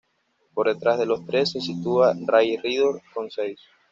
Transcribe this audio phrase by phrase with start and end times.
[0.55, 3.59] Por detrás de los tres se sitúa Ray Reardon con seis.